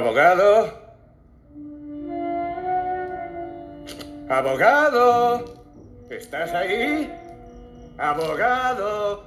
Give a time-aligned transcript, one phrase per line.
[0.00, 0.72] Abogado.
[4.30, 5.44] Abogado.
[6.08, 7.12] ¿Estás ahí?
[7.98, 9.24] Abogado.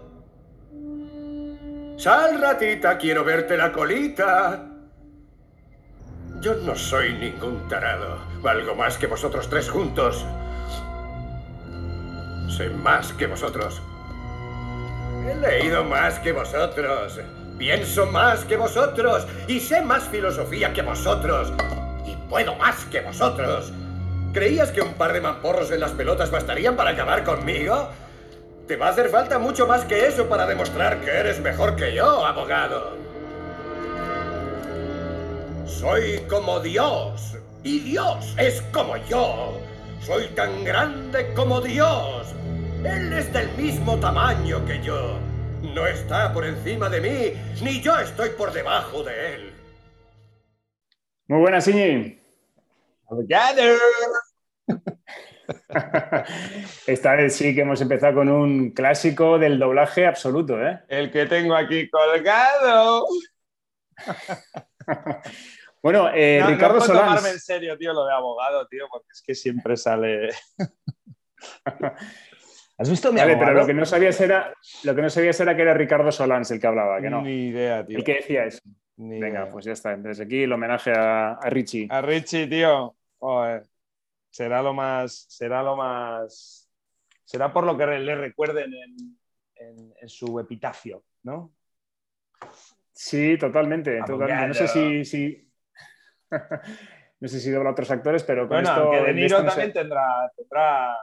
[1.98, 4.66] Sal, ratita, quiero verte la colita.
[6.42, 8.18] Yo no soy ningún tarado.
[8.42, 10.26] Valgo más que vosotros tres juntos.
[12.50, 13.80] Sé más que vosotros.
[15.30, 17.20] He leído más que vosotros.
[17.64, 19.26] Pienso más que vosotros.
[19.48, 21.54] Y sé más filosofía que vosotros.
[22.06, 23.72] Y puedo más que vosotros.
[24.34, 27.88] ¿Creías que un par de mamporros en las pelotas bastarían para acabar conmigo?
[28.68, 31.96] Te va a hacer falta mucho más que eso para demostrar que eres mejor que
[31.96, 32.98] yo, abogado.
[35.66, 37.38] Soy como Dios.
[37.64, 39.58] Y Dios es como yo.
[40.02, 42.28] Soy tan grande como Dios.
[42.84, 45.18] Él es del mismo tamaño que yo.
[45.64, 47.34] No está por encima de mí,
[47.64, 49.54] ni yo estoy por debajo de él.
[51.28, 52.20] Muy buenas, Iñi.
[53.10, 53.78] Abogado.
[56.86, 60.82] Esta vez sí que hemos empezado con un clásico del doblaje absoluto, ¿eh?
[60.90, 63.08] El que tengo aquí colgado.
[65.82, 67.08] bueno, eh, no, Ricardo no puedo Solans.
[67.08, 70.32] tomarme en serio, tío, lo de abogado, tío, porque es que siempre sale.
[72.78, 75.56] ¿Has visto mi Vale, pero lo que no sabías era, lo que no sabías era
[75.56, 77.22] que era Ricardo Solans el que hablaba, que no.
[77.22, 77.98] Ni idea, tío.
[78.00, 78.62] El que decía eso.
[78.98, 79.50] Ni Venga, idea.
[79.52, 79.96] pues ya está.
[79.96, 81.88] Desde aquí el homenaje a, a Richie.
[81.90, 82.96] A Richie, tío.
[83.20, 83.64] Joder.
[84.30, 85.26] Será lo más.
[85.30, 86.68] Será lo más.
[87.24, 89.18] Será por lo que le recuerden en,
[89.56, 91.52] en- en su epitafio, ¿no?
[92.92, 94.00] Sí, totalmente.
[94.06, 94.48] totalmente.
[94.48, 95.52] No sé si, si-
[97.20, 98.82] no sé si dobla otros actores, pero con Bueno, esto.
[98.82, 100.96] aunque De de Niro también tendrá, tendrá.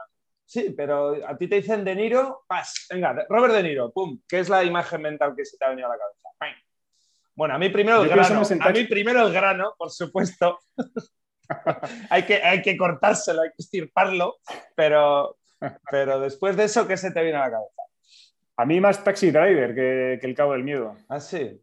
[0.51, 2.85] Sí, pero a ti te dicen De Niro, pas.
[2.89, 4.19] Venga, Robert De Niro, pum.
[4.27, 6.27] ¿Qué es la imagen mental que se te ha venido a la cabeza?
[6.37, 6.49] ¡Pam!
[7.33, 8.41] Bueno, a mí primero el Yo grano.
[8.59, 10.59] A mí primero el grano, por supuesto.
[12.09, 14.39] hay, que, hay que cortárselo, hay que estirparlo,
[14.75, 15.37] pero,
[15.89, 17.81] pero después de eso, ¿qué se te viene a la cabeza?
[18.57, 20.97] A mí más Taxi Driver que, que el Cabo del Miedo.
[21.07, 21.61] Ah, sí.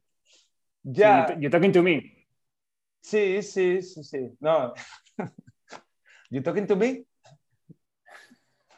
[0.82, 1.37] Sí, Ya.
[1.38, 2.26] you talking to me.
[3.03, 4.34] Sí, sí, sí, sí.
[4.41, 4.72] No.
[6.31, 7.05] ¿You talking to me?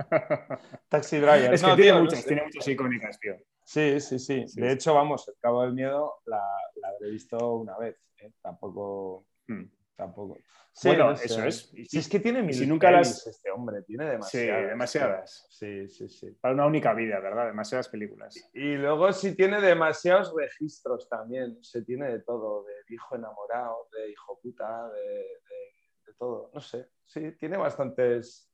[0.88, 1.54] Taxi Driver.
[1.54, 3.36] Es que No, tiene, tío, muchas, tiene muchas icónicas, tío.
[3.64, 4.48] Sí, sí, sí.
[4.48, 6.42] Sí, De hecho, vamos, el Cabo del Miedo la,
[6.76, 7.96] la habré visto una vez.
[8.18, 8.32] ¿eh?
[8.42, 9.26] Tampoco.
[9.46, 9.64] Hmm.
[9.96, 10.38] Tampoco.
[10.72, 11.26] Sí, Bueno, no sé.
[11.26, 11.74] eso es.
[11.74, 14.68] Y Si es que tiene mil si nunca las- este hombre, tiene Sí, demasiadas.
[14.70, 15.46] demasiadas.
[15.50, 16.30] Sí, sí, sí.
[16.40, 17.46] Para una única vida, ¿verdad?
[17.48, 18.34] Demasiadas películas.
[18.54, 21.62] Y luego sí tiene demasiados registros también.
[21.62, 26.50] Se tiene de todo, de hijo enamorado, de hijo puta, de, de- de todo.
[26.54, 26.88] No sé.
[27.04, 28.49] Sí, tiene bastantes.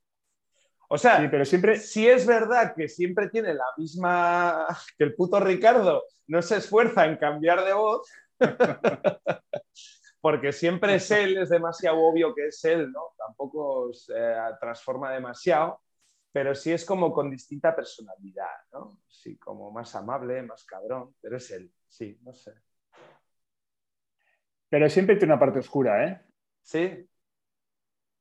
[0.89, 1.77] O sea, Sí, pero siempre.
[1.79, 4.67] si es verdad que siempre tiene la misma
[4.97, 8.09] que el puto Ricardo no se esfuerza en cambiar de voz
[10.21, 13.15] porque siempre es él, es demasiado obvio que es él, ¿no?
[13.17, 14.15] Tampoco se
[14.61, 15.81] transforma demasiado,
[16.33, 19.01] pero sí es como con distinta personalidad, ¿no?
[19.09, 22.53] Sí, como más amable, más cabrón, pero es él, sí, no sé.
[24.69, 26.23] Pero siempre tiene una parte oscura, ¿eh?
[26.63, 27.09] Sí.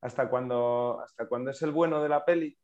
[0.05, 2.57] Hasta cuando, hasta cuando es el bueno de la peli.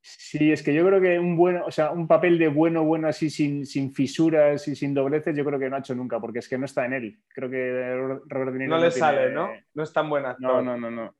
[0.00, 3.08] Sí, es que yo creo que un bueno, o sea, un papel de bueno, bueno
[3.08, 6.40] así sin, sin fisuras y sin dobleces, yo creo que no ha hecho nunca, porque
[6.40, 7.18] es que no está en él.
[7.28, 9.48] Creo que Robert De Niro No le tiene- sale, ¿no?
[9.72, 10.62] No es tan buen actor.
[10.62, 11.16] No, no, no, no.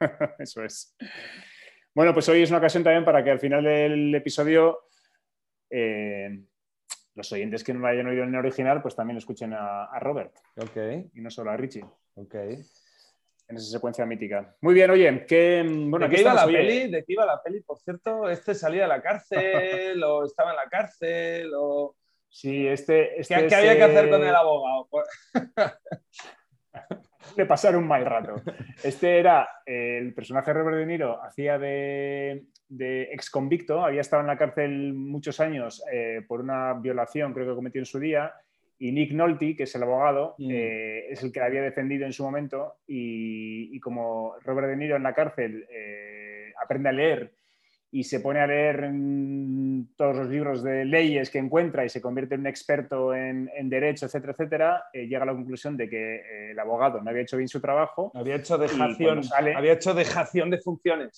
[0.38, 0.96] Eso es.
[1.94, 4.78] Bueno, pues hoy es una ocasión también para que al final del episodio
[5.70, 6.40] eh,
[7.14, 9.98] los oyentes que no lo hayan oído en el original, pues también escuchen a, a
[10.00, 10.76] Robert Ok,
[11.14, 11.84] y no solo a Richie
[12.14, 12.34] ok.
[13.52, 14.54] En esa secuencia mítica.
[14.62, 16.90] Muy bien, oye, que bueno, ¿De qué iba la peli?
[16.90, 17.60] ¿De qué iba la peli?
[17.60, 21.94] Por cierto, este salía de la cárcel o estaba en la cárcel o...
[22.28, 24.88] Sí, este, este ¿Qué, había que hacer con el abogado?
[24.90, 25.08] Pues-
[27.36, 28.36] de pasar un mal rato.
[28.82, 34.00] Este era eh, el personaje de Robert De Niro, hacía de, de ex convicto, había
[34.00, 37.98] estado en la cárcel muchos años eh, por una violación, creo que cometió en su
[37.98, 38.32] día,
[38.84, 40.50] y Nick Nolte, que es el abogado, Mm.
[40.50, 44.76] eh, es el que la había defendido en su momento, y, y como Robert De
[44.76, 47.32] Niro en la cárcel eh, aprende a leer
[47.92, 48.90] y se pone a leer
[49.96, 53.68] todos los libros de leyes que encuentra y se convierte en un experto en, en
[53.68, 57.36] derecho, etcétera, etcétera, eh, llega a la conclusión de que el abogado no había hecho
[57.36, 58.10] bien su trabajo.
[58.14, 61.10] Había hecho Y dejación, sale- había hecho dejación de funciones.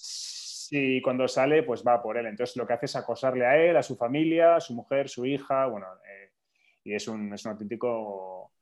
[0.68, 2.26] Sí, cuando sale, pues va por él.
[2.26, 5.24] Entonces lo que hace es acosarle a él, a su familia, a su mujer, su
[5.26, 5.86] hija, bueno,
[6.84, 8.52] y es un, es un auténtico...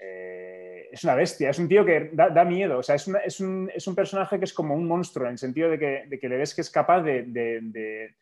[0.00, 3.20] eh, es una bestia, es un tío que da, da miedo, o sea, es, una-
[3.20, 6.04] es un, es un personaje que es como un monstruo, en el sentido de que,
[6.08, 8.14] de que le ves que es capaz de, de- de-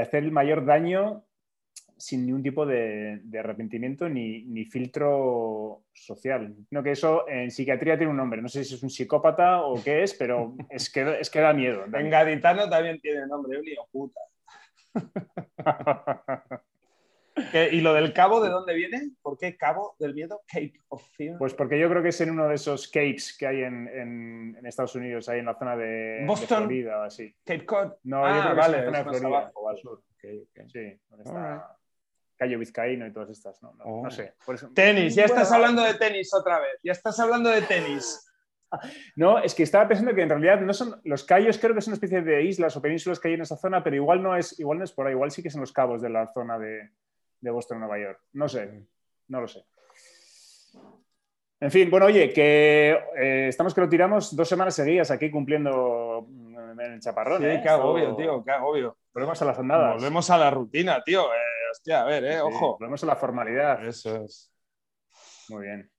[0.00, 1.24] hacer el mayor daño
[1.96, 6.54] sin ningún tipo de, arrepentimiento ni, filtro social.
[6.70, 8.40] No que eso en psiquiatría tiene un nombre.
[8.40, 11.52] No sé si es un psicópata o qué es, pero es que, es que da
[11.52, 11.84] miedo.
[11.92, 14.20] En gaditano también tiene nombre, un puta.
[17.72, 19.10] ¿Y lo del cabo de dónde viene?
[19.22, 20.42] ¿Por qué cabo del miedo?
[20.46, 21.38] Cape of Fear.
[21.38, 24.94] Pues porque yo creo que es en uno de esos capes que hay en, Estados
[24.94, 27.34] Unidos, ahí en la zona de, Boston, Florida o así.
[27.44, 27.92] Cape Cod.
[28.04, 29.26] No, yo ah, creo que es en la zona de Florida.
[29.26, 30.02] Abajo, al sur.
[30.20, 31.78] Sí, donde está
[32.36, 33.62] Cayo Vizcaíno y todas estas.
[33.62, 34.10] No, no, oh.
[34.10, 34.34] sé.
[34.74, 36.78] Tenis, ya estás hablando de tenis otra vez.
[36.82, 38.24] Ya estás hablando de tenis.
[39.16, 41.86] No, es que estaba pensando que en realidad no son los Cayos, creo que es
[41.86, 44.60] una especie de islas o penínsulas que hay en esa zona, pero igual no es,
[44.60, 46.90] igual no es por ahí, igual sí que son los cabos de la zona de,
[47.40, 48.20] de Boston, Nueva York.
[48.32, 48.86] No sé,
[49.28, 49.64] no lo sé.
[51.60, 56.24] En fin, bueno, oye, que eh, estamos que lo tiramos dos semanas seguidas aquí cumpliendo
[56.28, 57.42] mm, en el chaparrón.
[57.42, 57.60] Sí, ¿eh?
[57.60, 58.96] qué agobio, tío, qué agobio.
[59.12, 59.94] Volvemos a las andadas.
[59.94, 61.24] Volvemos a la rutina, tío.
[61.34, 62.76] Eh, hostia, a ver, eh, ojo.
[62.78, 63.84] Volvemos a la formalidad.
[63.84, 64.52] Eso es.
[65.48, 65.90] Muy bien.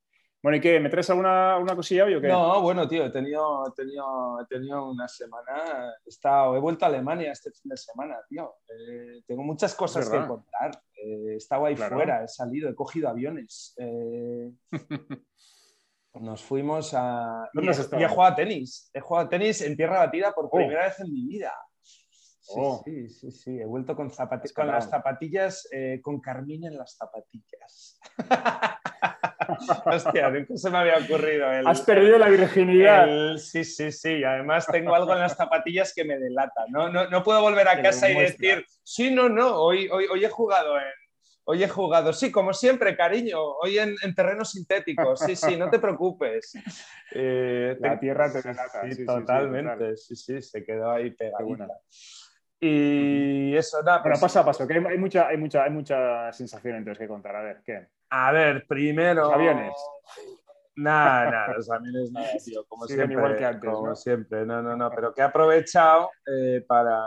[0.42, 0.80] Bueno, ¿y qué?
[0.80, 2.30] ¿Me traes alguna, cosa hoy o qué?
[2.30, 5.94] No, bueno, tío, he tenido, he tenido, he tenido una semana.
[6.06, 8.56] He, estado, he vuelto a Alemania este fin de semana, tío.
[8.70, 10.72] Eh, tengo muchas cosas que contar.
[11.04, 13.74] Eh, he estado ahí fuera, he salido, he cogido aviones.
[13.78, 14.52] Eh,
[16.16, 17.50] nos fuimos a.
[17.54, 18.90] ¿Dónde has he jugado a tenis.
[18.94, 20.52] He jugado a tenis en tierra batida por oh.
[20.52, 21.54] primera vez en mi vida.
[21.82, 22.82] Sí, oh.
[22.84, 25.70] sí, sí, sí, He vuelto con, zapatillas, con las zapatillas,
[26.02, 28.00] con Carmín en las zapatillas.
[29.86, 31.48] Hostia, nunca se me había ocurrido.
[31.66, 33.38] Has perdido la virginidad.
[33.38, 34.24] Sí, sí, sí.
[34.24, 36.66] Además tengo algo en las zapatillas que me delata.
[36.70, 40.30] No, no, puedo volver a casa y decir, sí, no, no, hoy, hoy, hoy he
[40.30, 40.84] jugado en,
[41.52, 45.68] Hoy he jugado, sí, como siempre, cariño, hoy en, en terrenos sintéticos, sí, sí, no
[45.70, 46.54] te preocupes.
[47.12, 48.88] Eh, la tierra te delata.
[48.88, 51.68] Sí, totalmente, sí, sí, se quedó ahí pegadita.
[52.60, 53.98] Y eso, nada.
[53.98, 57.08] Bueno, pues paso a paso, que hay, mucha, hay, mucha, hay mucha sensación entonces que
[57.08, 57.36] contar.
[57.36, 57.88] A ver, ¿qué?
[58.10, 59.26] A ver, primero.
[59.26, 59.74] Los aviones.
[60.76, 63.14] Nada, nada, los aviones nada, tío, como siempre.
[63.14, 67.04] Igual que antes, como siempre, no, no, no, pero que he aprovechado eh, para,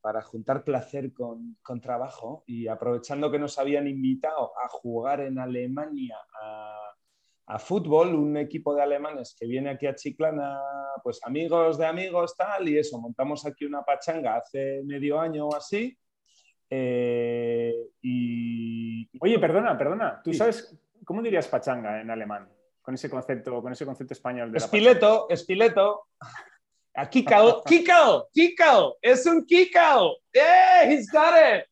[0.00, 5.38] para, juntar placer con, con, trabajo y aprovechando que nos habían invitado a jugar en
[5.38, 6.94] Alemania a,
[7.46, 10.60] a, fútbol, un equipo de alemanes que viene aquí a Chiclana,
[11.02, 15.56] pues amigos de amigos, tal, y eso, montamos aquí una pachanga hace medio año o
[15.56, 15.96] así
[16.70, 19.10] eh, y...
[19.20, 20.20] Oye, perdona, perdona.
[20.22, 22.48] ¿Tú sabes cómo dirías pachanga en alemán?
[22.80, 26.06] Con ese concepto, con ese concepto español de Espileto, espileto.
[26.94, 30.16] A Kikao, Kikao, Kikao, es un Kikao.
[30.32, 30.86] ¡Eh!
[30.86, 31.66] He's got it.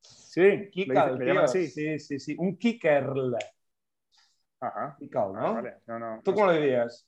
[0.00, 1.66] Sí, Kikao, le, así.
[1.66, 2.36] Sí, sí, sí.
[2.38, 3.36] Un Kikerl.
[4.60, 4.96] Ajá.
[4.98, 5.54] Kikao, ¿no?
[5.54, 5.78] Vale.
[5.86, 7.06] no, no ¿Tú cómo lo dirías?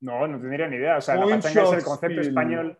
[0.00, 0.98] No, no tendría ni idea.
[0.98, 2.78] O sea, la pachanga es el concepto español.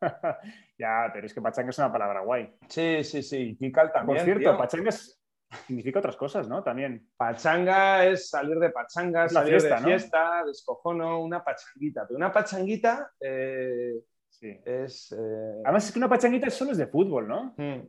[0.78, 2.56] ya, pero es que pachanga es una palabra guay.
[2.68, 3.56] Sí, sí, sí.
[3.56, 4.16] Kikal también.
[4.18, 4.90] Por cierto, pachanga
[5.66, 6.62] significa otras cosas, ¿no?
[6.62, 7.08] También.
[7.16, 12.06] Pachanga es salir de pachanga, salir de fiesta, descojono, una pachanguita.
[12.06, 13.94] Pero una pachanguita eh,
[14.28, 14.60] sí.
[14.64, 15.12] es.
[15.12, 17.54] Eh, Además, es que una pachanguita solo es de fútbol, ¿no?
[17.56, 17.88] Hmm.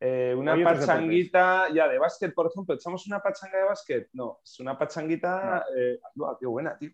[0.00, 4.08] Eh, una pachanguita, ya de básquet, por ejemplo, ¿echamos una pachanga de básquet?
[4.12, 5.64] No, es una pachanguita.
[6.14, 6.36] No.
[6.38, 6.90] qué buena, tío.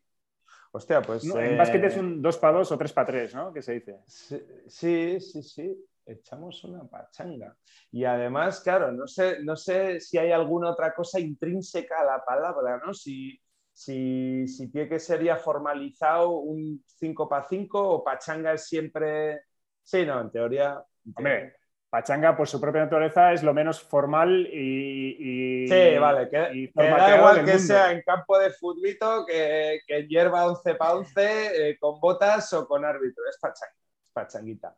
[0.72, 1.24] Hostia, pues.
[1.24, 3.52] En básquet es un 2 para 2 o 3 para 3, ¿no?
[3.52, 3.98] ¿Qué se dice?
[4.06, 7.56] Sí, sí, sí, Echamos una pachanga.
[7.92, 12.24] Y además, claro, no sé, no sé si hay alguna otra cosa intrínseca a la
[12.24, 12.92] palabra, ¿no?
[12.92, 13.40] Si,
[13.72, 19.42] si, si tiene que ser ya formalizado un 5 para 5 o pachanga es siempre.
[19.82, 20.82] Sí, no, en teoría.
[21.14, 21.54] Hombre,
[21.90, 25.66] Pachanga, por su propia naturaleza, es lo menos formal y.
[25.68, 30.76] sí, vale, que, da igual que sea en campo de futbito, que, que hierba 11
[30.76, 33.24] para 11, eh, con botas o con árbitro.
[33.28, 34.76] Es pachanga, es pachanguita.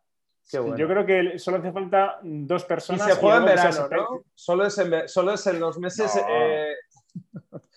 [0.51, 3.07] Yo creo que solo hace falta dos personas.
[3.07, 4.23] Y se juega en verano, ¿no?
[4.33, 6.11] Solo es en, solo es en los meses.
[6.29, 6.73] Eh,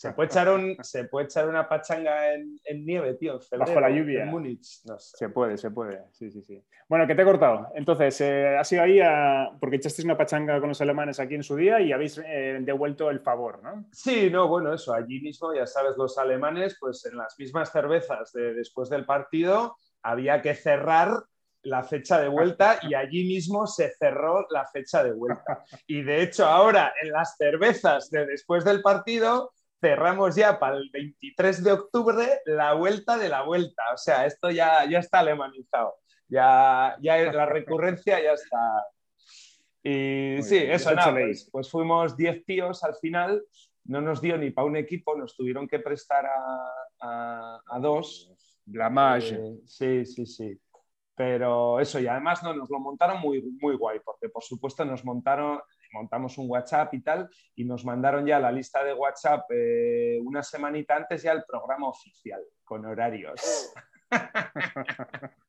[0.00, 3.80] se puede, echar un, se puede echar una pachanga en, nieve, tío, en febrero, Bajo
[3.80, 4.22] la lluvia.
[4.22, 4.80] En Múnich.
[4.96, 6.04] Se puede, se puede.
[6.12, 6.64] Sí, sí, sí.
[6.88, 7.68] Bueno, que te he cortado.
[7.74, 9.50] Entonces, eh, has ido ahí a...
[9.60, 13.10] porque echasteis una pachanga con los alemanes aquí en su día y habéis eh, devuelto
[13.10, 13.90] el favor, ¿no?
[13.92, 14.94] Sí, no, bueno, eso.
[14.94, 19.76] Allí mismo, ya sabes, los alemanes, pues en las mismas cervezas de después del partido
[20.02, 21.10] había que cerrar
[21.60, 25.62] la fecha de vuelta y allí mismo se cerró la fecha de vuelta.
[25.86, 30.90] Y de hecho ahora en las cervezas de después del partido cerramos ya para el
[30.92, 33.82] 23 de octubre la vuelta de la vuelta.
[33.94, 35.94] O sea, esto ya, ya está alemanizado.
[36.28, 38.86] Ya, ya la recurrencia ya está.
[39.82, 41.12] Y sí, eso nada.
[41.12, 43.42] Pues, pues, fuimos 10 tíos al final.
[43.84, 48.30] No nos dio ni para un equipo, nos tuvieron que prestar a, a, dos.
[48.66, 49.34] Blamage.
[49.34, 50.60] Eh, sí, sí, sí.
[51.16, 55.04] Pero eso, y además no, nos lo montaron muy, muy guay, porque por supuesto nos
[55.04, 55.60] montaron,
[55.92, 60.42] montamos un WhatsApp y tal, y nos mandaron ya la lista de WhatsApp eh, una
[60.42, 63.72] semanita antes ya el programa oficial, con horarios.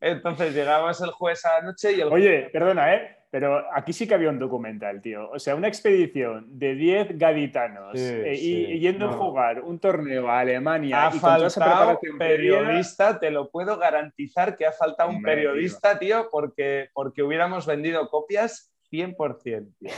[0.00, 2.08] Entonces llegamos el jueves a la noche y el...
[2.08, 3.16] Oye, perdona, ¿eh?
[3.30, 5.30] Pero aquí sí que había un documental, tío.
[5.30, 10.40] O sea, una expedición de 10 gaditanos eh, y, yendo a jugar un torneo a
[10.40, 11.08] Alemania.
[11.08, 16.88] Ha y faltado periodista, te lo puedo garantizar que ha faltado un periodista, tío, porque,
[16.94, 19.90] porque hubiéramos vendido copias 100%, tío.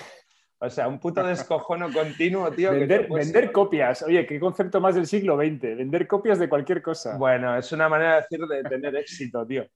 [0.60, 2.72] O sea, un puto descojono continuo, tío.
[2.72, 4.02] Vender, copias.
[4.02, 5.76] Oye, qué concepto más del siglo XX.
[5.76, 7.16] Vender copias de cualquier cosa.
[7.16, 9.66] Bueno, es una manera de decir de tener éxito, tío.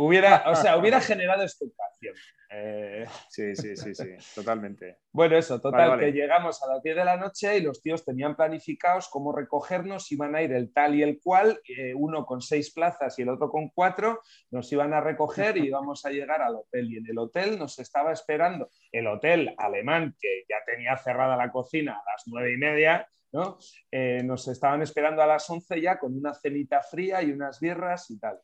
[0.00, 2.14] Hubiera, o sea, hubiera generado expectación.
[2.50, 4.98] Eh, sí, sí, sí, sí, totalmente.
[5.12, 8.36] Bueno, eso, total, que llegamos a las 10 de la noche y los tíos tenían
[8.36, 12.72] planificados cómo recogernos, iban a ir el tal y el cual, eh, uno con seis
[12.72, 14.20] plazas y el otro con cuatro,
[14.52, 16.92] nos iban a recoger y íbamos a llegar al hotel.
[16.92, 21.50] Y en el hotel nos estaba esperando el hotel alemán, que ya tenía cerrada la
[21.50, 23.58] cocina a las nueve y media, ¿no?
[23.90, 28.10] Eh, nos estaban esperando a las 11 ya con una cenita fría y unas birras
[28.10, 28.38] y tal.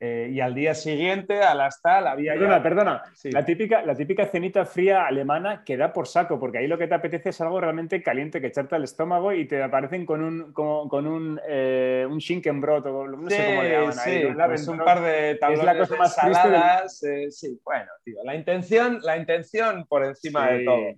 [0.00, 2.34] Eh, y al día siguiente, a las tal, había.
[2.34, 3.02] Perdona, perdona.
[3.24, 6.86] La, típica, la típica cenita fría alemana que da por saco, porque ahí lo que
[6.86, 10.52] te apetece es algo realmente caliente que echarte al estómago y te aparecen con un,
[10.52, 14.34] con, un, eh, un Schinkenbrot o no sé cómo le llaman ahí.
[14.46, 17.02] Pues un par de tablones es la cosa más saladas.
[17.02, 18.18] Eh, sí, bueno, tío.
[18.22, 20.94] La intención, la intención por encima de todo.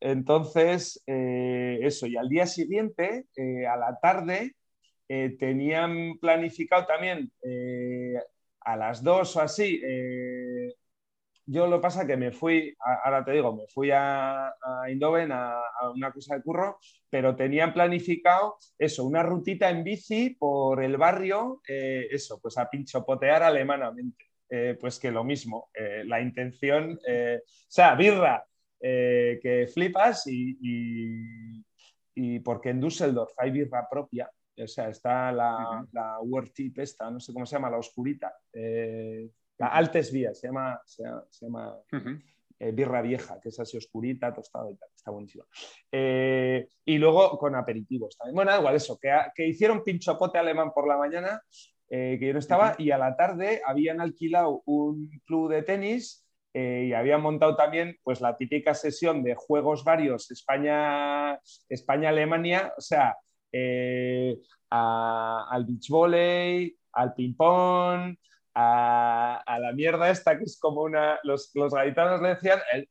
[0.00, 3.26] Entonces, eso, y al día siguiente,
[3.70, 4.54] a la tarde,
[5.08, 8.14] eh, tenían planificado también eh,
[8.60, 9.80] a las dos o así.
[9.82, 10.74] Eh,
[11.46, 14.52] yo lo pasa que me fui, ahora te digo, me fui a,
[14.90, 15.58] Indoven a,
[15.94, 21.62] una cosa de curro, pero tenían planificado eso, una rutita en bici por el barrio,
[21.66, 24.26] eso, pues a pinchopotear alemanamente.
[24.78, 25.70] pues que lo mismo,
[26.04, 28.44] la intención, o sea, birra,
[28.78, 31.64] que flipas y,
[32.14, 34.30] y, porque en Düsseldorf hay birra propia,
[34.62, 38.34] o sea, está la, la World Tip esta, no sé cómo se llama, la oscurita,
[38.52, 41.04] eh, la Altes Vías, se llama, se,
[41.40, 41.76] llama
[42.58, 45.44] eh, birra vieja, que es así oscurita, tostada y tal, está buenísima.
[45.90, 48.34] Eh, y luego con aperitivos también.
[48.34, 51.42] Bueno, igual eso, que, que hicieron pinchopote alemán por la mañana,
[51.90, 56.92] que yo no estaba, y a la tarde habían alquilado un club de tenis y
[56.92, 63.16] habían montado también pues la típica sesión de juegos varios España España Alemania o sea
[63.52, 64.38] eh,
[64.70, 68.16] al beach volley, al ping pong,
[68.54, 71.18] a, la mierda esta que es como una.
[71.22, 72.60] Los, los gaditanos le decían.
[72.72, 72.88] El,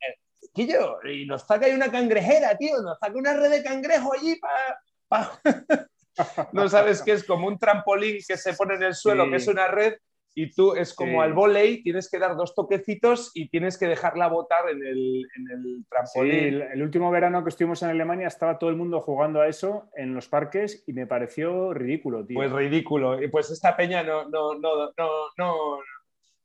[0.54, 4.40] Quillo, y nos saca ahí una cangrejera, tío, nos saca una red de cangrejo allí
[4.40, 5.40] para.
[6.52, 9.48] no sabes qué es como un trampolín que se pone en el suelo, que es
[9.48, 9.96] una red,
[10.40, 14.28] y tú es como al volei, tienes que dar dos toquecitos y tienes que dejarla
[14.28, 16.62] botar en el, en el trampolín.
[16.62, 20.14] el, último verano que estuvimos en Alemania estaba todo el mundo jugando a eso en
[20.14, 22.36] los parques y me pareció ridículo, tío.
[22.36, 23.20] Pues ridículo.
[23.20, 25.80] Y pues esta peña no, no, no, no, no,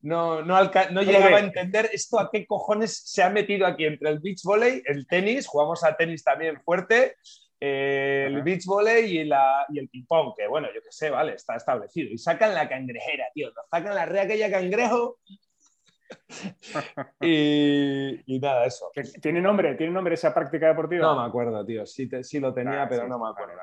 [0.01, 4.09] no, no, no llegaba a entender esto a qué cojones se ha metido aquí entre
[4.09, 7.17] el beach volley, el tenis, jugamos a tenis también fuerte,
[7.65, 11.55] el beach volley y, la, y el ping-pong, que bueno, yo qué sé, vale, está
[11.55, 12.11] establecido.
[12.11, 15.21] Y sacan la cangrejera, tío, nos sacan la red aquella cangrejo.
[17.21, 18.91] y, nada, eso.
[19.21, 19.77] ¿Tiene nombre?
[19.77, 21.07] ¿Tiene nombre esa práctica deportiva?
[21.07, 21.87] No me acuerdo, tío.
[21.87, 23.55] Sí, sí lo tenía, pero no me acuerdo.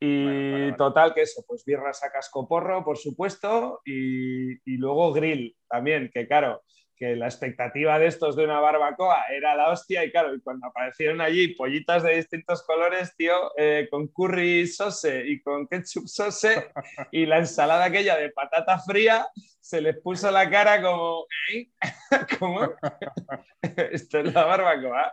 [0.00, 6.10] Y total, que eso, pues birras a cascoporro, por supuesto, y, y luego grill también,
[6.12, 6.62] que claro,
[6.96, 10.66] que la expectativa de estos de una barbacoa era la hostia y claro, y cuando
[10.66, 16.70] aparecieron allí pollitas de distintos colores, tío, eh, con curry sose y con ketchup sose
[17.12, 19.26] y la ensalada aquella de patata fría,
[19.66, 21.68] se les puso la cara como, ¿eh?
[22.38, 22.60] ¿Cómo?
[23.90, 25.12] Esto es la barbacoa.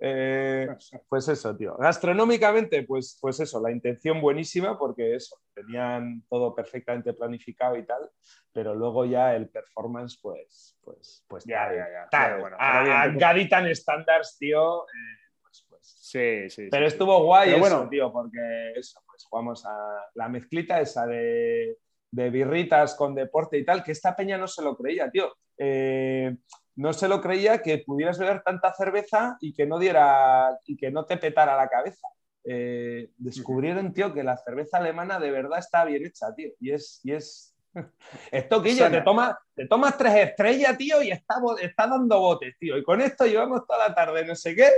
[0.00, 0.66] Eh,
[1.08, 1.76] pues eso, tío.
[1.76, 8.10] Gastronómicamente, pues, pues eso, la intención buenísima porque eso, tenían todo perfectamente planificado y tal,
[8.52, 12.36] pero luego ya el performance, pues, pues, pues ya, ya, ya.
[12.36, 14.82] bueno, a, Gaditan Standards, tío.
[14.82, 15.98] Eh, pues, pues.
[16.00, 16.66] Sí, sí.
[16.68, 17.88] Pero estuvo guay eso, bueno.
[17.88, 21.76] tío, porque eso, pues jugamos a la mezclita esa de,
[22.10, 25.32] de, birritas con deporte y tal, que esta peña no se lo creía, tío.
[25.56, 26.36] Eh,
[26.76, 30.90] no se lo creía que pudieras beber tanta cerveza y que no diera y que
[30.90, 32.06] no te petara la cabeza.
[32.44, 36.50] Eh, descubrieron, tío, que la cerveza alemana de verdad está bien hecha, tío.
[36.60, 37.56] Y es, y es
[38.30, 42.78] esto, Quillo, te, toma, te tomas tres estrellas, tío, y está, está dando botes, tío.
[42.78, 44.70] Y con esto llevamos toda la tarde, no sé qué.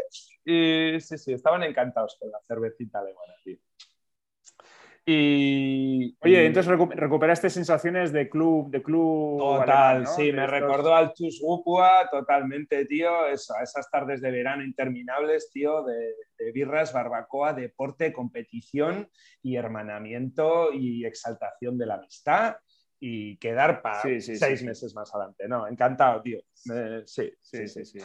[0.44, 3.58] Y sí, sí, estaban encantados con la cervecita alemana, tío.
[5.12, 10.10] Y, Oye, entonces recu- recuperaste sensaciones de club, de club Total, alemán, ¿no?
[10.10, 14.30] sí, De me estos- recordó al Chus Gupua totalmente, tío, eso, a esas tardes de
[14.30, 19.08] verano interminables, tío, de, de birras, barbacoa, deporte, competición
[19.42, 22.56] y hermanamiento y exaltación de la amistad
[23.02, 24.66] y quedar para Sí, sí, seis sí.
[24.66, 25.48] meses más adelante.
[25.48, 26.38] No, encantado, tío.
[26.72, 27.98] Eh, sí, Sí, sí, sí.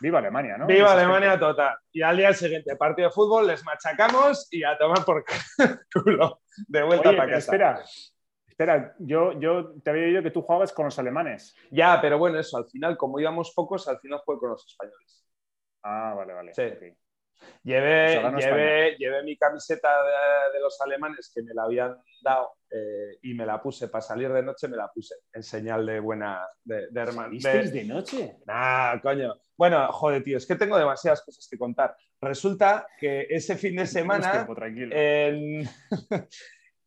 [0.00, 0.66] Viva Alemania, ¿no?
[0.66, 1.74] Viva Alemania total.
[1.90, 5.24] Y al día siguiente, partido de fútbol, les machacamos y a tomar por
[5.94, 6.41] culo.
[6.66, 7.38] De vuelta Oye, para casa.
[7.38, 7.84] espera,
[8.46, 11.54] espera, yo, yo te había oído que tú jugabas con los alemanes.
[11.70, 15.26] Ya, pero bueno, eso, al final, como íbamos pocos, al final fue con los españoles.
[15.82, 16.54] Ah, vale, vale.
[16.54, 16.62] Sí.
[17.64, 22.56] Llevé, ganó llevé, llevé mi camiseta de, de los alemanes que me la habían dado
[22.70, 26.00] eh, y me la puse para salir de noche, me la puse en señal de
[26.00, 27.30] buena, de, de hermano.
[27.30, 28.38] ¿Visteis de noche?
[28.46, 29.34] Nah, coño.
[29.56, 31.96] Bueno, joder, tío, es que tengo demasiadas cosas que contar.
[32.20, 34.96] Resulta que ese fin de semana tiempo, tranquilo.
[34.96, 35.68] en,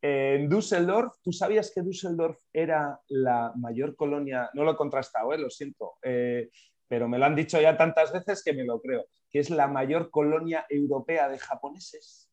[0.01, 4.49] en Düsseldorf, ¿tú sabías que Düsseldorf era la mayor colonia?
[4.53, 6.49] No lo he contrastado, eh, lo siento, eh,
[6.87, 9.67] pero me lo han dicho ya tantas veces que me lo creo, que es la
[9.67, 12.29] mayor colonia europea de japoneses.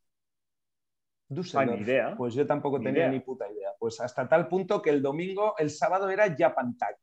[1.54, 2.14] Ah, ni idea.
[2.16, 3.10] Pues yo tampoco Ni tenía idea.
[3.12, 3.70] ni puta idea.
[3.78, 6.96] Pues hasta tal punto que el domingo, el sábado era Japan Tag.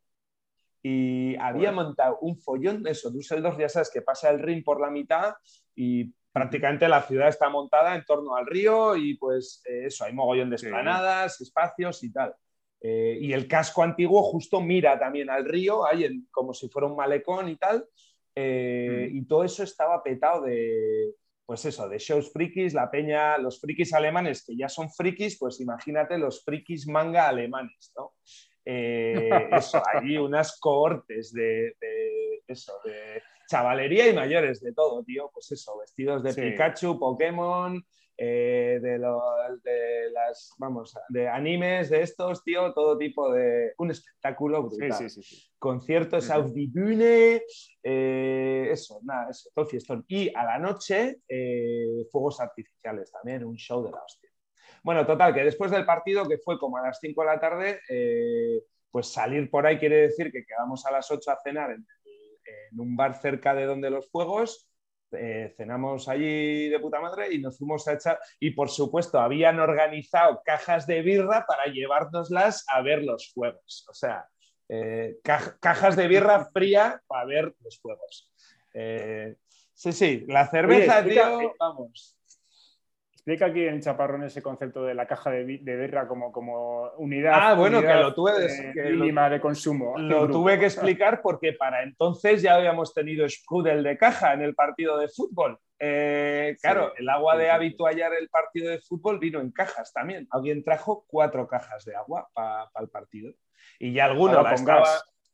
[0.83, 3.09] Y había montado un follón de eso.
[3.09, 5.33] Düsseldorf, ya sabes, que pasa el Rin por la mitad
[5.75, 10.13] y prácticamente la ciudad está montada en torno al río y pues eh, eso, hay
[10.13, 10.67] mogollón de Sí.
[10.67, 12.33] esplanadas, espacios y tal.
[12.81, 16.87] Eh, y el casco antiguo justo mira también al río, ahí en- como si fuera
[16.87, 17.85] un malecón y tal.
[18.35, 19.17] Eh, Mm.
[19.17, 21.13] Y todo eso estaba petado de,
[21.45, 25.59] pues eso, de shows frikis, la peña, los frikis alemanes que ya son frikis, pues
[25.59, 28.13] imagínate los frikis manga alemanes, ¿no?
[28.63, 35.29] Eh, eso, allí unas cohortes de, de eso, de chavalería y mayores, de todo, tío,
[35.33, 36.41] pues eso, vestidos de Sí.
[36.41, 37.83] Pikachu, Pokémon,
[38.21, 39.21] eh, de, lo-
[39.63, 45.09] de las, vamos, de animes de estos, tío, todo tipo de, un espectáculo brutal sí,
[45.09, 45.23] sí.
[45.23, 45.49] sí.
[45.57, 47.41] conciertos die Bühne,
[47.81, 50.03] eh, eso, nada, eso, todo fiestón.
[50.09, 54.29] Y a la noche, eh, fuegos artificiales también, un show de la hostia.
[54.83, 57.79] Bueno, total, que después del partido, que fue como a las 5 de la tarde,
[58.91, 61.85] pues salir por ahí quiere decir que quedamos a las 8 a cenar en,
[62.71, 64.68] en un bar cerca de donde los fuegos.
[65.11, 68.19] Eh, cenamos allí de puta madre y nos fuimos a echar.
[68.39, 73.85] Y por supuesto, habían organizado cajas de birra para llevárnoslas a ver los fuegos.
[73.89, 74.27] O sea,
[74.67, 78.31] eh, ca- cajas de birra fría para ver los fuegos.
[78.73, 79.35] Eh,
[79.73, 82.18] sí, sí, la cerveza, Oye, tío, vamos.
[83.29, 87.33] Explica aquí en Chaparrón ese concepto de la caja de, de birra como, como unidad,
[87.35, 89.99] Ah, bueno, unidad, que lo tuve de- eh, que lo- mínima de consumo.
[89.99, 90.65] Lo tuve que
[90.97, 95.59] explicar porque para entonces ya habíamos tenido Sprudel de caja en el partido de fútbol.
[95.77, 99.93] Eh, claro, Sí, el agua de sí, habituallar el partido de fútbol vino en cajas
[99.93, 100.27] también.
[100.31, 103.31] Alguien trajo cuatro cajas de agua para el partido.
[103.77, 104.85] Y ya alguno la con estaba...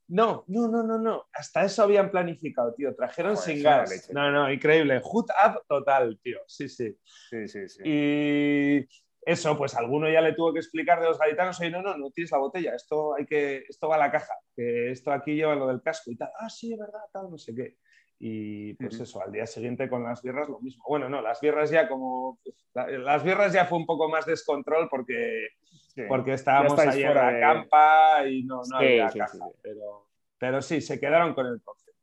[0.08, 1.26] No, no, no, no, no.
[1.34, 2.96] Hasta eso habían planificado, tío.
[2.96, 4.10] Trajeron Joder, sin gas.
[4.13, 5.02] No, no, increíble.
[5.04, 6.39] Hood up total, tío.
[6.48, 6.96] Sí, sí.
[7.04, 7.82] Sí, sí, sí.
[7.84, 8.88] Y
[9.22, 12.12] eso, pues alguno ya le tuvo que explicar de los gaditanos, oye, no, no, no
[12.12, 15.56] tienes la botella, esto hay que, esto va a la caja, que esto aquí lleva
[15.56, 16.30] lo del casco y tal.
[16.38, 17.78] Ah, sí, es verdad, tal, no sé qué.
[18.20, 20.84] Y pues eso, al día siguiente con las birras lo mismo.
[20.88, 22.39] Bueno, no, las birras ya como...
[22.74, 25.48] la- Las birras ya fue un poco más descontrol porque,
[25.96, 26.04] Sí.
[26.10, 29.32] porque estábamos ahí en fuera la de- campa y no, no Sí, había sí, caja.
[29.32, 29.60] sí, sí.
[29.62, 32.02] Pero, pero sí, se quedaron con el concepto.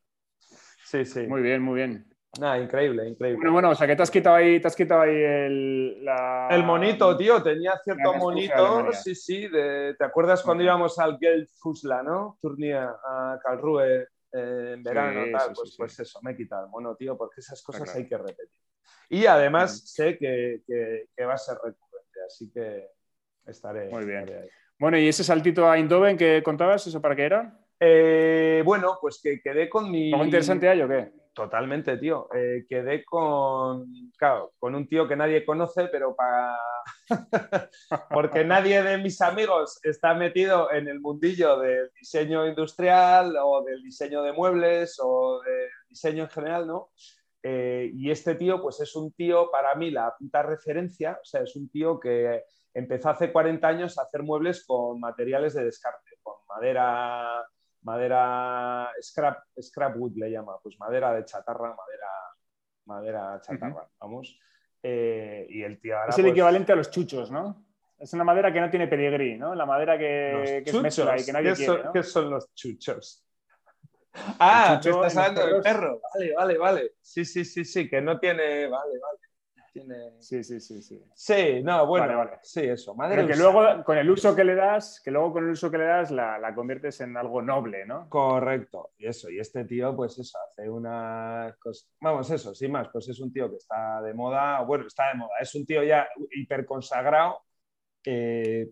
[0.85, 1.27] Sí, sí.
[1.27, 2.07] Muy bien, muy bien.
[2.41, 3.37] Nada, increíble, increíble.
[3.37, 6.49] Bueno, bueno, o sea que te has quitado ahí, te has quitado ahí el, la...
[6.51, 12.03] El monito, tío, tenía cierto monito, sí, sí, de- ¿te acuerdas cuando íbamos al Geldfusla,
[12.03, 12.39] no?
[12.41, 16.37] Turnier a Karlsruhe eh, en verano, Sí, tal, sí, pues, sí, pues eso, me he
[16.37, 17.99] quitado el mono, tío, porque esas cosas claro.
[17.99, 18.61] hay que repetir.
[19.11, 22.89] Y además sé que, que- que va a ser recurrente, así que
[23.47, 24.21] estaré, Muy bien.
[24.21, 24.49] estaré ahí.
[24.79, 27.59] Bueno, ¿y ese saltito a Eindhoven que contabas, eso para qué era?
[27.79, 30.13] Eh, bueno, pues que quedé con mi...
[30.13, 31.13] ¿Algo interesante hay o qué?
[31.33, 32.29] Totalmente, tío.
[32.35, 33.87] Eh, quedé con,
[34.19, 36.57] claro, con un tío que nadie conoce, pero para...
[38.11, 43.83] Porque nadie de mis amigos está metido en el mundillo del diseño industrial o del
[43.83, 46.91] diseño de muebles o del diseño en general, ¿no?
[47.43, 51.43] Eh, y este tío, pues es un tío, para mí, la puta referencia, o sea,
[51.43, 56.19] es un tío que empezó hace 40 años a hacer muebles con materiales de descarte,
[56.23, 57.45] con madera,
[57.83, 62.09] madera scrap, scrap wood le llama, pues madera de chatarra, madera,
[62.87, 64.39] madera chatarra, vamos.
[64.81, 67.67] Eh, y el tío ahora, Es el pues, equivalente a los chuchos, ¿no?
[67.99, 69.55] Es una madera que no tiene pedigrí, ¿no?
[69.55, 71.93] La madera que, que es y que nadie ¿Qué quiere, son, ¿no?
[71.93, 73.25] qué son los chuchos?
[74.38, 76.01] Ah, me estás hablando del perro.
[76.14, 76.92] Vale, vale, vale.
[77.01, 78.66] Sí, sí, sí, sí, que no tiene.
[78.68, 79.18] Vale, vale.
[79.72, 80.20] tiene...
[80.20, 81.03] Sí, sí, sí, sí.
[81.14, 82.38] Sí, no, bueno, Vale, vale.
[82.42, 82.94] sí, eso.
[82.94, 85.70] Madre Pero que luego con el uso que le das, que luego con el uso
[85.70, 88.09] que le das la, la conviertes en algo noble, ¿no?
[88.11, 92.88] Correcto, y eso, y este tío, pues eso, hace una cosa, vamos, eso, sin más,
[92.92, 95.83] pues es un tío que está de moda, bueno, está de moda, es un tío
[95.83, 97.40] ya hiper consagrado,
[98.05, 98.68] eh,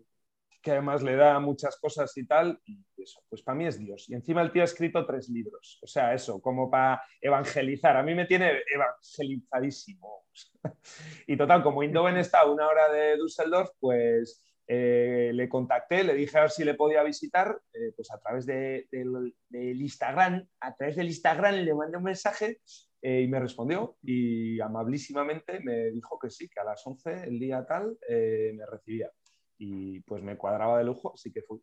[0.61, 4.09] que además le da muchas cosas y tal, y eso, pues para mí es Dios.
[4.09, 8.03] Y encima el tío ha escrito tres libros, o sea, eso, como para evangelizar, a
[8.03, 10.25] mí me tiene evangelizadísimo.
[11.27, 16.13] y total, como Indoven está a una hora de Düsseldorf, pues eh, le contacté, le
[16.13, 20.75] dije a ver si le podía visitar, eh, pues a través de- del, Instagram, a
[20.75, 22.61] través del Instagram le mandé un mensaje
[23.01, 27.37] eh, y me respondió y amabilísimamente me dijo que sí, que a las 11 el
[27.37, 29.11] día tal me recibía.
[29.63, 31.61] Y pues me cuadraba de lujo, así que fui.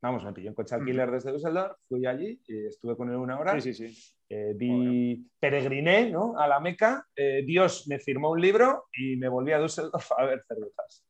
[0.00, 3.38] Vamos, me pilló un coche alquiler desde Düsseldorf, fui allí, y estuve con él una
[3.38, 3.60] hora.
[3.60, 4.14] Sí, sí, sí.
[4.30, 6.38] Eh, vi, peregriné ¿no?
[6.38, 10.24] a la Meca, eh, Dios me firmó un libro y me volví a Düsseldorf a
[10.24, 11.04] ver cervezas.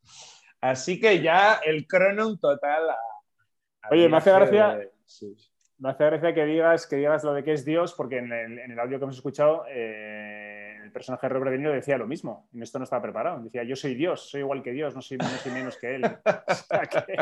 [0.60, 2.90] Así que ya el crono total.
[2.90, 2.98] a-
[3.82, 4.90] al Oye, me hace gracia- de-.
[5.78, 8.58] Me hace gracia que digas, que digas lo de que es Dios, porque en el,
[8.58, 10.33] en el audio que hemos escuchado, eh,
[10.94, 12.48] personaje de Robert De Niro decía lo mismo.
[12.52, 13.42] Y esto no estaba preparado.
[13.42, 16.02] Decía, yo soy Dios, soy igual que Dios, no soy, no soy menos que él.
[16.48, 17.16] O sea, que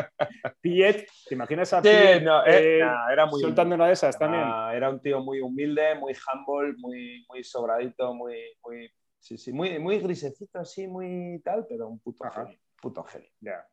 [0.61, 4.17] Piet, ¿te imaginas a Sí, Piet no, eh, eh, era muy soltando una de esas
[4.17, 4.43] también?
[4.73, 9.77] Era un tío muy humilde, muy humble, muy, muy sobradito, muy, muy, sí, sí, muy,
[9.79, 12.45] muy grisecito, así, muy tal, pero un puto Ajá.
[12.45, 12.59] genio.
[12.81, 13.29] Puto genio.
[13.41, 13.65] Ya.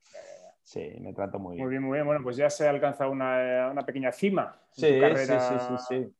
[0.63, 1.65] Sí, me trato muy bien.
[1.67, 2.07] Muy bien, muy bien.
[2.07, 5.41] Bueno, pues ya se ha alcanzado una, una pequeña cima en Sí, tu sí, carrera
[5.41, 6.17] sí, sí, sí.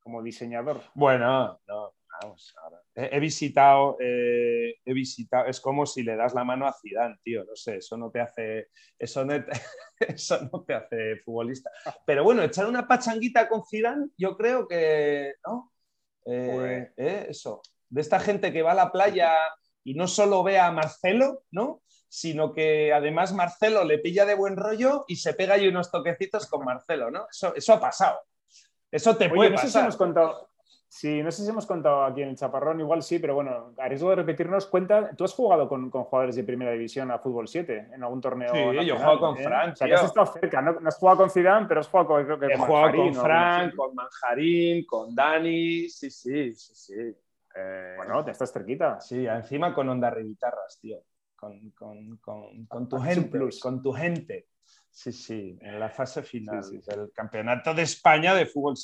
[0.00, 0.80] como diseñador.
[0.94, 1.92] Bueno, no,
[2.22, 2.85] vamos, ahora.
[2.98, 7.44] He, visitado, eh, he visitado, es como si le das la mano a Zidane, tío,
[7.44, 9.52] no sé, eso no te hace, eso no te,
[10.00, 11.70] eso no te hace futbolista.
[12.06, 15.74] Pero bueno, echar una pachanguita con Zidane, yo creo que, ¿no?
[16.24, 19.34] Eh, eh, eso, de esta gente que va a la playa
[19.84, 21.82] y no solo ve a Marcelo, ¿no?
[22.08, 26.46] Sino que además Marcelo le pilla de buen rollo y se pega ahí unos toquecitos
[26.46, 27.26] con Marcelo, ¿no?
[27.30, 28.20] Eso, eso ha pasado.
[28.90, 29.82] Eso te Oye, puede no sé si pasar.
[29.82, 30.48] hemos contado.
[30.98, 33.86] Sí, no sé si hemos contado aquí en el Chaparrón, igual sí, pero bueno, a
[33.86, 37.46] riesgo de repetirnos, cuenta, tú has jugado con, con jugadores de primera división a fútbol
[37.48, 38.48] 7 en algún torneo.
[38.50, 39.42] Sí, yo he jugado con ¿eh?
[39.42, 40.00] Fran, O sea, que tío.
[40.02, 42.46] has estado cerca, no, no has jugado con Zidane, pero has jugado con, creo que
[42.46, 46.94] He con jugado Manjarín con Frank, con Manjarín, con Dani, sí, sí, sí, sí.
[47.58, 47.94] Eh.
[47.98, 48.98] Bueno, te estás cerquita.
[48.98, 50.98] sí, encima con Onda Guitarras, tío.
[51.34, 53.60] Con, con- con- con tu un gente, plus.
[53.60, 54.46] con tu gente.
[54.90, 56.90] Sí, sí, en la fase final Sí, sí, sí.
[56.90, 58.74] del Campeonato de España de Fútbol.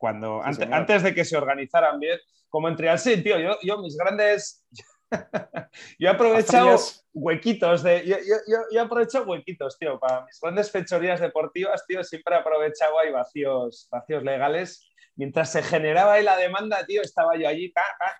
[0.00, 0.74] Cuando, Sí, ante- señor.
[0.78, 4.66] antes de que se organizaran bien, como entre sí, tío, yo, yo mis grandes...
[5.98, 6.76] yo he aprovechado
[7.12, 8.06] huequitos de...
[8.06, 12.38] Yo, yo, yo- he aprovechado huequitos, tío, para mis grandes fechorías deportivas, tío, siempre he
[12.38, 14.86] aprovechado ahí vacíos, vacíos legales.
[15.16, 18.16] Mientras se generaba ahí la demanda, tío, estaba yo allí, pa, pa,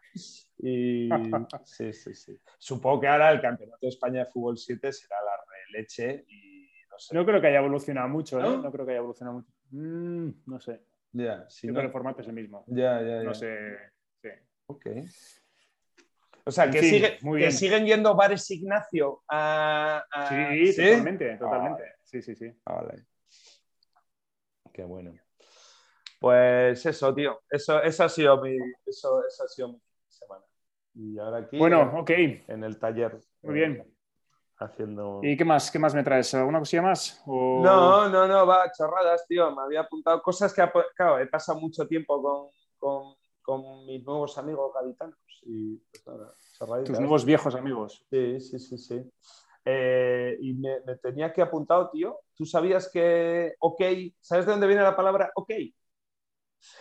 [0.59, 1.09] y
[1.65, 2.39] sí, sí, sí.
[2.59, 5.33] Supongo que ahora el Campeonato de España de Fútbol 7 será la
[5.73, 7.15] releche y no sé.
[7.15, 8.43] No creo que haya evolucionado mucho, ¿eh?
[8.43, 8.59] ¿No?
[8.59, 8.71] ¿No?
[8.71, 9.51] creo que haya evolucionado mucho.
[9.71, 10.83] Mm, no sé.
[11.13, 12.65] Ya, si Creo no- que el formato es el mismo.
[12.69, 13.23] ya, ya, ya.
[13.23, 13.77] No sé.
[14.23, 14.29] sí.
[14.67, 14.87] Ok.
[16.47, 20.03] O sea, que, fin, sigue- muy que siguen yendo bares Ignacio a...
[20.11, 21.83] a- Sí, totalmente, totalmente.
[22.03, 22.53] Sí, sí, sí.
[22.65, 23.05] Vale.
[24.73, 25.15] Qué bueno.
[26.19, 27.41] Pues eso, tío.
[27.51, 30.45] Eso, eso ha sido mi, eso, eso ha sido mi semana.
[30.95, 32.11] Y ahora aquí Bueno, en, ok.
[32.49, 33.19] en el taller.
[33.43, 33.95] Muy bien.
[34.61, 35.21] Haciendo.
[35.23, 35.71] ¿Y qué más?
[35.71, 36.35] ¿Qué más me traes?
[36.35, 37.23] ¿Alguna cosilla más?
[37.27, 39.51] O- No, no, no, va, chorradas, tío.
[39.57, 40.63] Me había apuntado cosas que,
[40.95, 45.17] claro, he pasado mucho tiempo con, con, con mis nuevos amigos gaditanos.
[45.47, 46.89] Y pues nada, chorraditas.
[46.91, 48.05] Tus nuevos viejos amigos.
[48.11, 49.11] Sí, sí, sí, sí.
[49.65, 52.21] Eh, y me, me tenía que apuntado, tío.
[52.35, 53.81] ¿Tú sabías que OK,
[54.21, 55.53] ¿sabes de dónde viene la palabra OK?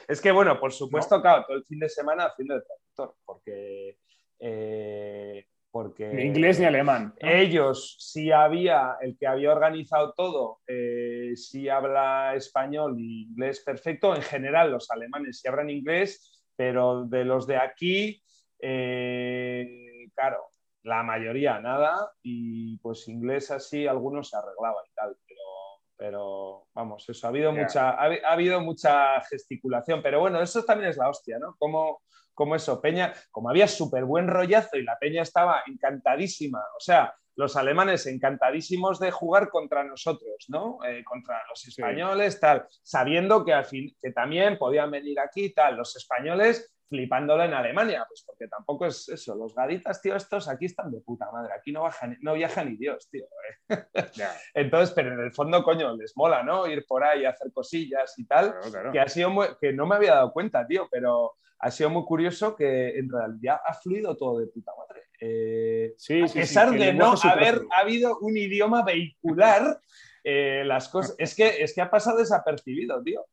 [0.09, 3.97] Es que, bueno, por supuesto, claro, todo el fin de semana haciendo de traductor, porque.
[4.39, 7.13] eh, porque Ni inglés ni alemán.
[7.21, 7.29] ¿no?
[7.29, 14.15] ellos sí había, el que había organizado todo, eh, sí habla español y inglés perfecto.
[14.15, 18.23] En general, los alemanes sí hablan inglés, pero de los de aquí,
[18.59, 19.67] eh,
[20.15, 20.49] claro,
[20.83, 22.11] la mayoría nada.
[22.23, 25.17] Y pues inglés así, algunos se arreglaban y tal.
[25.99, 30.01] Pero, vamos, eso, ha habido, mucha, ha, ha habido mucha gesticulación.
[30.01, 31.57] Pero bueno, eso también es la hostia, ¿no?
[31.59, 32.01] Como,
[32.33, 37.13] como eso, Peña, como había súper buen rollazo y la Peña estaba encantadísima, o sea,
[37.35, 40.79] los alemanes encantadísimos de jugar contra nosotros, ¿no?
[40.85, 45.75] Eh, contra los españoles, tal, sabiendo que al fin, que también podían venir aquí, tal,
[45.75, 49.35] los españoles flipándolo en Alemania, pues porque tampoco es eso.
[49.35, 51.53] Los gaditas, tío, estos aquí están de puta madre.
[51.53, 53.25] Aquí no, bajan, no viaja ni Dios, tío.
[53.69, 53.85] ¿eh?
[54.55, 56.67] Entonces, pero en el fondo, coño, les mola, ¿no?
[56.67, 58.55] Ir por ahí a hacer cosillas y tal.
[58.91, 62.55] Que ha sido que no me había dado cuenta, tío, pero ha sido muy curioso
[62.55, 65.03] que en realidad ha fluido todo de puta madre.
[65.21, 69.79] Eh, sí, a pesar de no haber habido un idioma vehicular,
[70.23, 71.15] eh, las cosas.
[71.19, 73.25] Es que, es que ha pasado desapercibido, tío.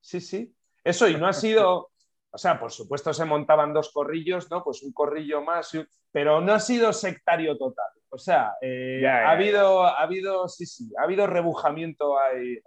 [0.00, 0.54] sí, sí.
[0.84, 1.91] Eso, y no ha sido
[2.34, 4.64] o sea, por supuesto se montaban dos corrillos, ¿no?
[4.64, 5.70] Pues un corrillo más,
[6.10, 7.90] pero no ha sido sectario total.
[8.08, 12.58] O sea, eh, ha, habido, ha habido, sí, sí, ha habido rebujamiento ahí.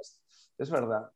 [0.58, 1.10] Es verdad.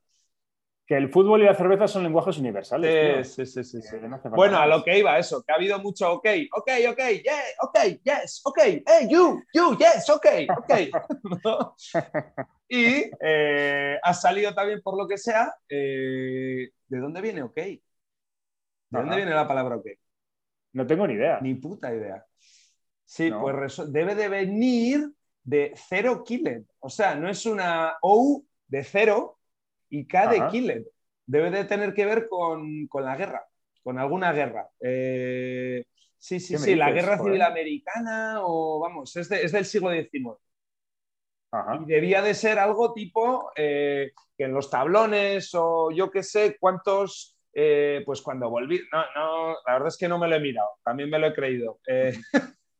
[0.88, 3.35] Que el fútbol y la cerveza son lenguajes universales.
[3.35, 3.97] Sí, sí, sí, sí,
[4.31, 7.79] Bueno, a lo que iba eso, que ha habido mucho ok, ok, ok, yeah, ok,
[8.03, 10.25] yes, ok, hey, you, you, yes, ok,
[10.57, 10.73] ok.
[12.71, 17.57] Y eh, ha salido también, por lo que sea, eh, ¿de dónde viene ok?
[18.89, 19.88] ¿De dónde viene la palabra ok?
[20.73, 21.39] No tengo ni idea.
[21.41, 22.25] Ni puta idea.
[23.06, 25.12] Sí, pues debe de venir
[25.43, 26.63] de cero killed.
[26.80, 29.39] O sea, no es una O de cero
[29.89, 30.86] y K de killed.
[31.25, 33.47] Debe de tener que ver con, la guerra,
[33.84, 34.69] con alguna guerra.
[34.80, 35.86] Eh,
[36.17, 40.38] sí, sí, sí, la guerra civil americana o vamos, es, del siglo XIX.
[41.82, 46.58] Y debía de ser algo tipo eh, que en los tablones o yo qué sé
[46.60, 50.39] cuántos eh, pues cuando volví, no, no, la verdad es que no me lo he
[50.39, 51.79] mirado, también me lo he creído.
[51.88, 52.13] Eh,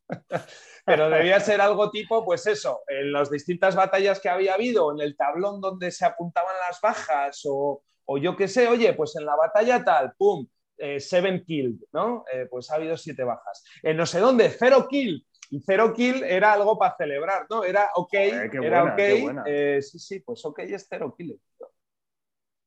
[0.86, 5.02] pero debía ser algo tipo, pues eso, en las distintas batallas que había habido, en
[5.02, 7.82] el tablón donde se apuntaban las bajas, o,
[8.22, 12.24] yo qué sé, oye, pues en la batalla tal, pum, eh, seven killed, ¿no?
[12.50, 13.64] pues ha habido siete bajas.
[13.84, 15.26] En no sé dónde, cero kill.
[15.52, 17.64] Y cero kill era algo para celebrar, ¿no?
[17.64, 19.82] Era ok, era ok.
[19.82, 21.40] sí, sí, pues ok es cero kill.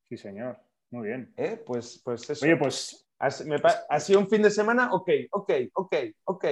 [0.09, 0.61] Sí, señor.
[0.93, 1.33] Muy bien.
[1.37, 1.61] ¿Eh?
[1.67, 2.45] Pues, pues eso.
[2.45, 3.09] Oye, pues.
[3.19, 6.45] Ha, sido un fin de semana, ok, ok, ok, ok.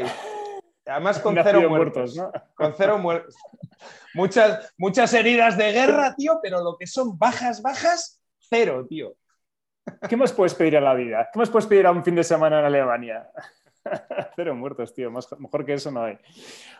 [0.86, 2.14] Además con cero muertos.
[2.14, 2.30] ¿no?
[2.54, 3.34] Con cero muertos.
[4.14, 9.16] muchas, muchas heridas de guerra, tío, pero lo que son bajas, bajas, cero, tío.
[10.08, 11.28] ¿Qué más puedes pedir a la vida?
[11.32, 13.28] ¿Qué más puedes pedir a un fin de semana en Alemania?
[14.36, 15.10] Cero muertos, tío.
[15.10, 16.18] mejor que eso no hay.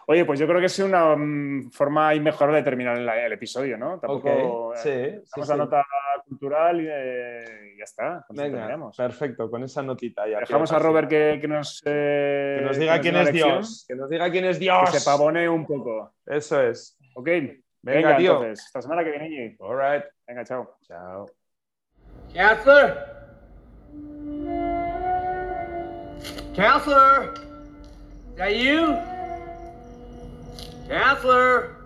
[0.07, 3.99] Oye, pues yo creo que es una mm, forma mejor de terminar el, episodio, ¿no?
[3.99, 4.75] Tampoco.
[4.85, 5.87] Eh, sí, la nota
[6.29, 6.87] cultural y,
[7.79, 8.27] ya está.
[8.96, 10.40] perfecto, con esa notita ya.
[10.40, 13.85] Dejamos a Robert que, nos, eh, que nos diga quién es Dios.
[13.88, 14.90] Que nos diga quién es Dios.
[14.90, 16.14] Que se pavone un poco.
[16.27, 16.99] Eso es.
[17.14, 17.29] Ok.
[17.83, 18.33] Venga, tío.
[18.33, 19.57] Entonces, esta semana que viene.
[19.61, 20.05] All right.
[20.27, 20.77] Venga, chao.
[20.87, 21.27] Chao.
[22.33, 23.19] Counselor.
[26.61, 27.33] Counselor!
[27.33, 28.94] Is that you?
[30.90, 31.77] Counselor!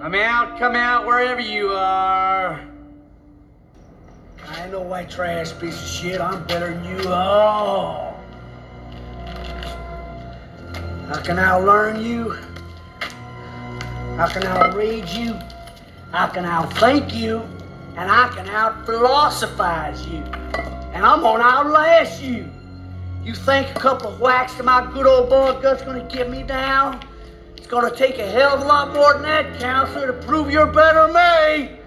[0.00, 2.64] Come out, come out, wherever you are.
[4.48, 6.20] I no white trash piece of shit.
[6.20, 8.22] I'm better than you all.
[11.08, 12.36] How can I learn you?
[14.16, 15.36] How can I read you?
[16.12, 17.40] How can I think you?
[17.96, 20.18] And I can out philosophize you.
[20.94, 22.48] And I'm gonna outlast you.
[23.28, 26.42] You think a couple of whacks to my good old boy gut's gonna get me
[26.42, 26.98] down?
[27.58, 30.64] It's gonna take a hell of a lot more than that, counselor, to prove you're
[30.64, 31.78] better than me.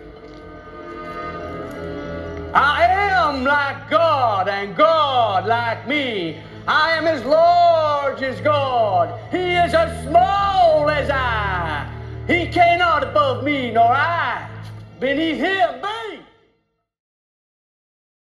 [2.53, 6.39] I am like God, and God like me.
[6.67, 9.19] I am as large as God.
[9.31, 11.91] He is as small as I.
[12.27, 14.47] He cannot above me, nor I
[14.99, 15.81] beneath him.